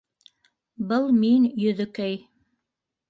[0.93, 2.21] —Был мин, Йөҙөкәй.